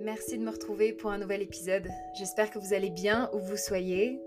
de 0.00 0.44
me 0.44 0.50
retrouver 0.50 0.92
pour 0.92 1.10
un 1.10 1.18
nouvel 1.18 1.42
épisode. 1.42 1.88
J'espère 2.14 2.50
que 2.50 2.58
vous 2.58 2.74
allez 2.74 2.90
bien 2.90 3.30
où 3.34 3.38
vous 3.38 3.56
soyez. 3.56 4.20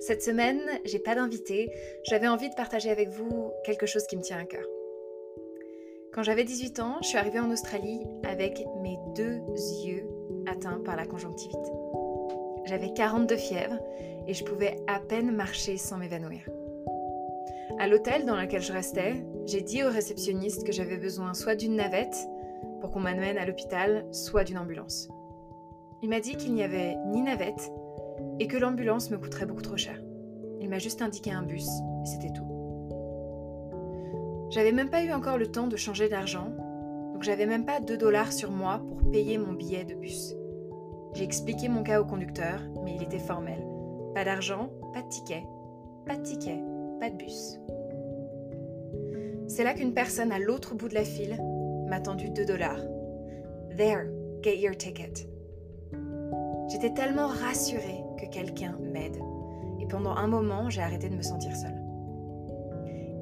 Cette 0.00 0.22
semaine, 0.22 0.60
j'ai 0.84 0.98
pas 0.98 1.14
d'invité. 1.14 1.70
J'avais 2.04 2.28
envie 2.28 2.48
de 2.48 2.54
partager 2.54 2.90
avec 2.90 3.08
vous 3.08 3.52
quelque 3.64 3.86
chose 3.86 4.06
qui 4.06 4.16
me 4.16 4.22
tient 4.22 4.38
à 4.38 4.44
cœur. 4.44 4.64
Quand 6.12 6.22
j'avais 6.22 6.44
18 6.44 6.80
ans, 6.80 6.98
je 7.02 7.08
suis 7.08 7.18
arrivée 7.18 7.40
en 7.40 7.50
Australie 7.50 8.00
avec 8.24 8.64
mes 8.82 8.96
deux 9.14 9.40
yeux 9.84 10.06
atteints 10.46 10.80
par 10.84 10.96
la 10.96 11.06
conjonctivite. 11.06 11.56
J'avais 12.66 12.92
42 12.92 13.36
fièvres 13.36 13.78
et 14.26 14.34
je 14.34 14.44
pouvais 14.44 14.76
à 14.86 15.00
peine 15.00 15.34
marcher 15.34 15.76
sans 15.76 15.98
m'évanouir. 15.98 16.48
À 17.78 17.88
l'hôtel 17.88 18.24
dans 18.24 18.36
lequel 18.36 18.62
je 18.62 18.72
restais, 18.72 19.14
j'ai 19.44 19.60
dit 19.60 19.82
au 19.82 19.90
réceptionniste 19.90 20.64
que 20.64 20.72
j'avais 20.72 20.96
besoin 20.96 21.34
soit 21.34 21.54
d'une 21.54 21.76
navette 21.76 22.16
qu'on 22.88 23.00
m'amène 23.00 23.38
à 23.38 23.46
l'hôpital, 23.46 24.06
soit 24.12 24.44
d'une 24.44 24.58
ambulance. 24.58 25.08
Il 26.02 26.08
m'a 26.08 26.20
dit 26.20 26.36
qu'il 26.36 26.54
n'y 26.54 26.62
avait 26.62 26.96
ni 27.06 27.22
navette 27.22 27.72
et 28.38 28.46
que 28.46 28.56
l'ambulance 28.56 29.10
me 29.10 29.18
coûterait 29.18 29.46
beaucoup 29.46 29.62
trop 29.62 29.76
cher. 29.76 30.00
Il 30.60 30.68
m'a 30.68 30.78
juste 30.78 31.02
indiqué 31.02 31.32
un 31.32 31.42
bus 31.42 31.66
et 31.66 32.06
c'était 32.06 32.32
tout. 32.32 32.46
J'avais 34.50 34.72
même 34.72 34.90
pas 34.90 35.02
eu 35.02 35.12
encore 35.12 35.38
le 35.38 35.50
temps 35.50 35.66
de 35.66 35.76
changer 35.76 36.08
d'argent, 36.08 36.52
donc 37.12 37.22
j'avais 37.22 37.46
même 37.46 37.64
pas 37.64 37.80
2 37.80 37.96
dollars 37.96 38.32
sur 38.32 38.50
moi 38.50 38.80
pour 38.86 39.10
payer 39.10 39.38
mon 39.38 39.52
billet 39.52 39.84
de 39.84 39.94
bus. 39.94 40.34
J'ai 41.14 41.24
expliqué 41.24 41.68
mon 41.68 41.82
cas 41.82 42.00
au 42.00 42.04
conducteur, 42.04 42.60
mais 42.84 42.94
il 42.94 43.02
était 43.02 43.18
formel. 43.18 43.66
Pas 44.14 44.24
d'argent, 44.24 44.70
pas 44.92 45.02
de 45.02 45.08
ticket, 45.08 45.44
pas 46.06 46.16
de 46.16 46.22
ticket, 46.22 46.62
pas 47.00 47.10
de 47.10 47.16
bus. 47.16 47.58
C'est 49.48 49.64
là 49.64 49.74
qu'une 49.74 49.94
personne 49.94 50.32
à 50.32 50.38
l'autre 50.38 50.74
bout 50.74 50.88
de 50.88 50.94
la 50.94 51.04
file 51.04 51.38
m'a 51.86 52.00
tendu 52.00 52.30
2 52.30 52.44
dollars. 52.44 52.80
There, 53.76 54.10
get 54.42 54.58
your 54.58 54.76
ticket. 54.76 55.28
J'étais 56.68 56.92
tellement 56.92 57.28
rassurée 57.28 58.02
que 58.18 58.26
quelqu'un 58.26 58.76
m'aide. 58.80 59.18
Et 59.80 59.86
pendant 59.86 60.16
un 60.16 60.26
moment, 60.26 60.68
j'ai 60.68 60.82
arrêté 60.82 61.08
de 61.08 61.16
me 61.16 61.22
sentir 61.22 61.54
seule. 61.54 61.80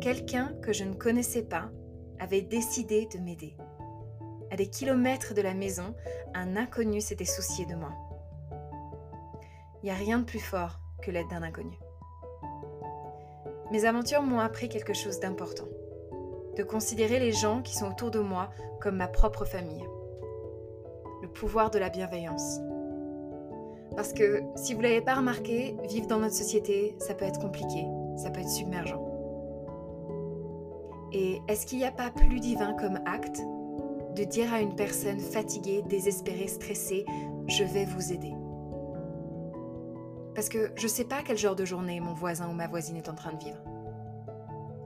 Quelqu'un 0.00 0.54
que 0.62 0.72
je 0.72 0.84
ne 0.84 0.94
connaissais 0.94 1.42
pas 1.42 1.70
avait 2.18 2.42
décidé 2.42 3.06
de 3.12 3.18
m'aider. 3.18 3.56
À 4.50 4.56
des 4.56 4.68
kilomètres 4.68 5.34
de 5.34 5.42
la 5.42 5.54
maison, 5.54 5.94
un 6.34 6.56
inconnu 6.56 7.00
s'était 7.00 7.24
soucié 7.24 7.66
de 7.66 7.74
moi. 7.74 7.92
Il 9.82 9.86
n'y 9.86 9.90
a 9.90 9.94
rien 9.94 10.18
de 10.18 10.24
plus 10.24 10.40
fort 10.40 10.80
que 11.02 11.10
l'aide 11.10 11.28
d'un 11.28 11.42
inconnu. 11.42 11.78
Mes 13.72 13.84
aventures 13.84 14.22
m'ont 14.22 14.40
appris 14.40 14.68
quelque 14.68 14.94
chose 14.94 15.20
d'important 15.20 15.66
de 16.56 16.62
considérer 16.62 17.18
les 17.18 17.32
gens 17.32 17.62
qui 17.62 17.74
sont 17.74 17.90
autour 17.90 18.10
de 18.10 18.20
moi 18.20 18.50
comme 18.80 18.96
ma 18.96 19.08
propre 19.08 19.44
famille. 19.44 19.84
Le 21.22 21.28
pouvoir 21.28 21.70
de 21.70 21.78
la 21.78 21.88
bienveillance. 21.88 22.60
Parce 23.96 24.12
que 24.12 24.42
si 24.56 24.74
vous 24.74 24.80
ne 24.80 24.88
l'avez 24.88 25.00
pas 25.00 25.14
remarqué, 25.14 25.76
vivre 25.88 26.06
dans 26.06 26.18
notre 26.18 26.34
société, 26.34 26.96
ça 26.98 27.14
peut 27.14 27.24
être 27.24 27.40
compliqué, 27.40 27.86
ça 28.16 28.30
peut 28.30 28.40
être 28.40 28.48
submergent. 28.48 28.98
Et 31.12 31.40
est-ce 31.46 31.64
qu'il 31.66 31.78
n'y 31.78 31.84
a 31.84 31.92
pas 31.92 32.10
plus 32.10 32.40
divin 32.40 32.74
comme 32.74 32.98
acte 33.06 33.40
de 34.16 34.24
dire 34.24 34.52
à 34.52 34.60
une 34.60 34.74
personne 34.74 35.20
fatiguée, 35.20 35.82
désespérée, 35.88 36.48
stressée, 36.48 37.04
je 37.46 37.62
vais 37.62 37.84
vous 37.84 38.12
aider 38.12 38.32
Parce 40.34 40.48
que 40.48 40.72
je 40.76 40.84
ne 40.84 40.88
sais 40.88 41.04
pas 41.04 41.22
quel 41.24 41.38
genre 41.38 41.56
de 41.56 41.64
journée 41.64 42.00
mon 42.00 42.14
voisin 42.14 42.48
ou 42.48 42.52
ma 42.52 42.66
voisine 42.66 42.96
est 42.96 43.08
en 43.08 43.14
train 43.14 43.32
de 43.32 43.44
vivre. 43.44 43.62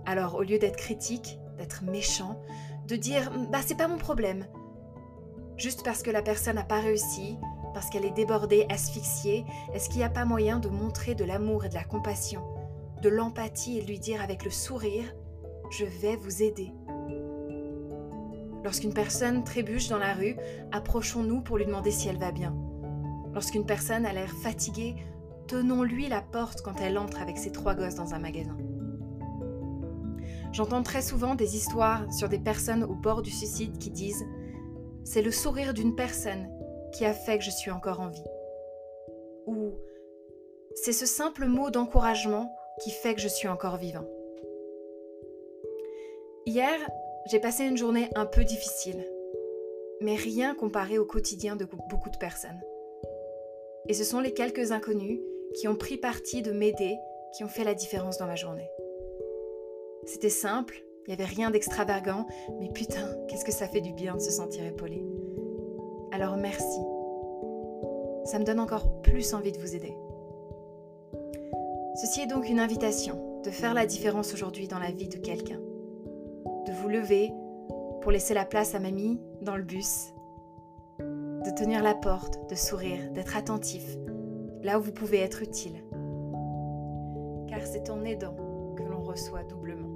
Alors 0.05 0.35
au 0.35 0.43
lieu 0.43 0.59
d'être 0.59 0.77
critique, 0.77 1.39
d'être 1.59 1.85
méchant, 1.85 2.41
de 2.87 2.97
dire 2.97 3.31
bah 3.51 3.59
c'est 3.65 3.77
pas 3.77 3.89
mon 3.89 3.99
problème. 3.99 4.47
Juste 5.57 5.85
parce 5.85 6.03
que 6.03 6.11
la 6.11 6.23
personne 6.23 6.57
n'a 6.57 6.65
pas 6.65 6.81
réussi, 6.81 7.37
parce 7.75 7.91
qu'elle 7.91 8.05
est 8.05 8.11
débordée, 8.11 8.67
asphyxiée, 8.71 9.45
est-ce 9.75 9.89
qu'il 9.89 9.99
n'y 9.99 10.05
a 10.05 10.11
pas 10.11 10.25
moyen 10.25 10.59
de 10.59 10.69
montrer 10.69 11.15
de 11.15 11.25
l'amour 11.25 11.65
et 11.65 11.69
de 11.69 11.75
la 11.75 11.85
compassion, 11.85 12.43
de 13.03 13.09
l'empathie 13.09 13.79
et 13.79 13.83
de 13.83 13.89
lui 13.89 13.99
dire 13.99 14.23
avec 14.23 14.45
le 14.45 14.51
sourire 14.51 15.05
je 15.71 15.85
vais 15.85 16.17
vous 16.17 16.43
aider. 16.43 16.73
Lorsqu'une 18.65 18.93
personne 18.93 19.45
trébuche 19.45 19.89
dans 19.89 19.99
la 19.99 20.15
rue, 20.15 20.37
approchons-nous 20.73 21.43
pour 21.43 21.59
lui 21.59 21.67
demander 21.67 21.91
si 21.91 22.09
elle 22.09 22.19
va 22.19 22.33
bien. 22.33 22.55
Lorsqu'une 23.35 23.67
personne 23.67 24.07
a 24.07 24.13
l'air 24.13 24.31
fatiguée, 24.31 24.97
tenons-lui 25.47 26.09
la 26.09 26.23
porte 26.23 26.63
quand 26.63 26.81
elle 26.81 26.99
entre 26.99 27.21
avec 27.21 27.39
ses 27.39 27.53
trois 27.53 27.75
gosses 27.75 27.95
dans 27.95 28.15
un 28.15 28.19
magasin. 28.19 28.57
J'entends 30.53 30.83
très 30.83 31.03
souvent 31.03 31.35
des 31.35 31.57
histoires 31.57 32.11
sur 32.13 32.29
des 32.29 32.39
personnes 32.39 32.85
au 32.85 32.95
bord 32.95 33.23
du 33.23 33.31
suicide 33.31 33.79
qui 33.79 33.91
disent⁇ 33.91 34.23
C'est 35.05 35.23
le 35.23 35.31
sourire 35.31 35.75
d'une 35.75 35.95
personne 35.95 36.49
qui 36.93 37.05
a 37.05 37.13
fait 37.13 37.39
que 37.39 37.45
je 37.45 37.51
suis 37.51 37.71
encore 37.71 38.01
en 38.01 38.09
vie⁇ 38.09 38.21
ou⁇ 39.47 39.69
C'est 40.75 40.93
ce 40.93 41.07
simple 41.07 41.47
mot 41.47 41.71
d'encouragement 41.71 42.51
qui 42.83 42.91
fait 42.91 43.15
que 43.15 43.21
je 43.21 43.29
suis 43.29 43.49
encore 43.49 43.77
vivant⁇ 43.77 44.01
Hier, 46.47 46.79
j'ai 47.31 47.41
passé 47.41 47.65
une 47.65 47.77
journée 47.77 48.09
un 48.15 48.25
peu 48.25 48.43
difficile, 48.43 49.07
mais 50.01 50.15
rien 50.15 50.55
comparé 50.55 50.99
au 50.99 51.05
quotidien 51.05 51.57
de 51.57 51.67
beaucoup 51.91 52.11
de 52.11 52.17
personnes. 52.17 52.61
Et 53.89 53.93
ce 53.95 54.05
sont 54.05 54.21
les 54.21 54.33
quelques 54.33 54.73
inconnus 54.73 55.21
qui 55.55 55.69
ont 55.69 55.77
pris 55.77 55.99
parti 55.99 56.41
de 56.41 56.53
m'aider 56.53 56.97
qui 57.37 57.45
ont 57.45 57.49
fait 57.49 57.65
la 57.65 57.75
différence 57.75 58.17
dans 58.17 58.27
ma 58.27 58.37
journée. 58.37 58.71
C'était 60.05 60.31
simple, 60.31 60.85
il 61.07 61.15
n'y 61.15 61.15
avait 61.15 61.33
rien 61.33 61.51
d'extravagant, 61.51 62.27
mais 62.61 62.69
putain, 62.69 63.09
qu'est-ce 63.29 63.45
que 63.45 63.53
ça 63.53 63.67
fait 63.67 63.81
du 63.81 63.93
bien 63.93 64.15
de 64.15 64.21
se 64.21 64.31
sentir 64.31 64.65
épaulé. 64.65 65.05
Alors 66.13 66.37
merci. 66.37 66.81
Ça 68.25 68.39
me 68.39 68.45
donne 68.45 68.61
encore 68.61 69.01
plus 69.01 69.33
envie 69.33 69.53
de 69.53 69.59
vous 69.59 69.75
aider. 69.75 69.95
Ceci 71.95 72.21
est 72.21 72.27
donc 72.27 72.49
une 72.49 72.61
invitation 72.61 73.41
de 73.43 73.51
faire 73.51 73.73
la 73.75 73.87
différence 73.87 74.35
aujourd'hui 74.35 74.69
dans 74.69 74.79
la 74.79 74.91
vie 74.91 75.09
de 75.09 75.17
quelqu'un. 75.17 75.61
De 76.67 76.73
vous 76.73 76.89
lever 76.89 77.33
pour 78.03 78.13
laisser 78.13 78.35
la 78.35 78.45
place 78.45 78.75
à 78.75 78.79
mamie 78.79 79.19
dans 79.41 79.57
le 79.57 79.63
bus. 79.63 80.13
De 80.99 81.51
tenir 81.57 81.83
la 81.83 81.95
porte, 81.95 82.51
de 82.51 82.55
sourire, 82.55 83.11
d'être 83.13 83.37
attentif, 83.37 83.97
là 84.63 84.79
où 84.79 84.83
vous 84.83 84.93
pouvez 84.93 85.21
être 85.21 85.43
utile. 85.43 85.83
Car 87.49 87.61
c'est 87.65 87.89
en 87.89 88.05
aidant 88.05 88.37
reçoit 89.09 89.43
doublement. 89.45 89.89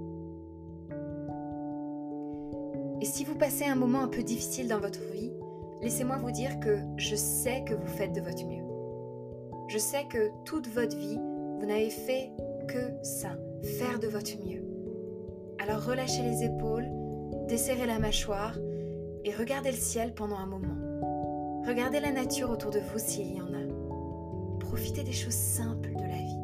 Et 3.00 3.04
si 3.04 3.24
vous 3.24 3.34
passez 3.34 3.64
un 3.64 3.74
moment 3.74 4.00
un 4.00 4.08
peu 4.08 4.22
difficile 4.22 4.68
dans 4.68 4.78
votre 4.78 5.00
vie, 5.12 5.32
laissez-moi 5.80 6.16
vous 6.16 6.30
dire 6.30 6.60
que 6.60 6.78
je 6.96 7.16
sais 7.16 7.64
que 7.64 7.74
vous 7.74 7.86
faites 7.86 8.12
de 8.12 8.20
votre 8.20 8.46
mieux. 8.46 8.64
Je 9.68 9.78
sais 9.78 10.04
que 10.08 10.30
toute 10.44 10.68
votre 10.68 10.96
vie, 10.96 11.18
vous 11.58 11.66
n'avez 11.66 11.90
fait 11.90 12.30
que 12.68 13.02
ça, 13.02 13.36
faire 13.62 13.98
de 13.98 14.06
votre 14.06 14.32
mieux. 14.46 14.64
Alors 15.58 15.84
relâchez 15.84 16.22
les 16.22 16.44
épaules, 16.44 16.88
desserrez 17.48 17.86
la 17.86 17.98
mâchoire 17.98 18.56
et 19.24 19.32
regardez 19.34 19.70
le 19.70 19.76
ciel 19.76 20.14
pendant 20.14 20.36
un 20.36 20.46
moment. 20.46 21.62
Regardez 21.66 22.00
la 22.00 22.12
nature 22.12 22.50
autour 22.50 22.70
de 22.70 22.80
vous 22.80 22.98
s'il 22.98 23.34
y 23.34 23.40
en 23.40 23.46
a. 23.46 24.58
Profitez 24.58 25.04
des 25.04 25.12
choses 25.12 25.32
simples 25.32 25.94
de 25.94 26.02
la 26.02 26.18
vie 26.18 26.41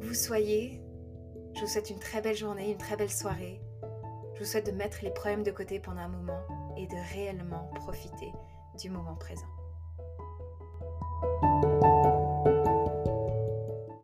vous 0.00 0.14
soyez, 0.14 0.82
je 1.54 1.60
vous 1.60 1.66
souhaite 1.66 1.90
une 1.90 1.98
très 1.98 2.22
belle 2.22 2.36
journée, 2.36 2.72
une 2.72 2.78
très 2.78 2.96
belle 2.96 3.10
soirée. 3.10 3.60
Je 4.34 4.40
vous 4.40 4.46
souhaite 4.46 4.66
de 4.66 4.72
mettre 4.72 4.98
les 5.02 5.10
problèmes 5.10 5.42
de 5.42 5.50
côté 5.50 5.78
pendant 5.78 6.00
un 6.00 6.08
moment 6.08 6.40
et 6.76 6.86
de 6.86 6.96
réellement 7.12 7.70
profiter 7.74 8.32
du 8.80 8.88
moment 8.88 9.16
présent. 9.16 9.46